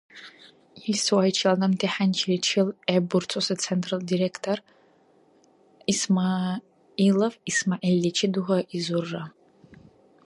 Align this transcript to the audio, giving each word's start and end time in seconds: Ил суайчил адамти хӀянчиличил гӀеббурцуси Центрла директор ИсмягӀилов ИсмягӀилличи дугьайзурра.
Ил 0.89 0.97
суайчил 1.05 1.49
адамти 1.55 1.87
хӀянчиличил 1.93 2.67
гӀеббурцуси 2.87 3.55
Центрла 3.65 3.99
директор 4.11 4.57
ИсмягӀилов 5.91 7.33
ИсмягӀилличи 7.49 8.27
дугьайзурра. 8.33 9.23